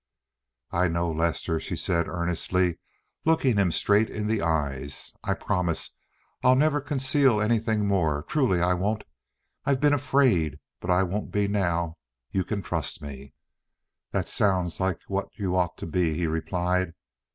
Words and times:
"I 0.71 0.87
know, 0.87 1.11
Lester," 1.11 1.59
she 1.59 1.75
said 1.75 2.07
earnestly, 2.07 2.79
looking 3.23 3.57
him 3.57 3.71
straight 3.71 4.09
in 4.09 4.25
the 4.25 4.41
eyes. 4.41 5.13
"I 5.23 5.35
promise 5.35 5.95
I'll 6.43 6.55
never 6.55 6.81
conceal 6.81 7.39
anything 7.39 7.81
any 7.81 7.85
more—truly 7.87 8.61
I 8.63 8.73
won't. 8.73 9.03
I've 9.63 9.79
been 9.79 9.93
afraid, 9.93 10.57
but 10.79 10.89
I 10.89 11.03
won't 11.03 11.31
be 11.31 11.47
now. 11.47 11.99
You 12.31 12.43
can 12.43 12.63
trust 12.63 12.99
me." 13.03 13.35
"That 14.09 14.27
sounds 14.27 14.79
like 14.79 15.03
what 15.07 15.29
you 15.37 15.55
ought 15.55 15.77
to 15.77 15.85
be," 15.85 16.15
he 16.15 16.25
replied. 16.25 16.93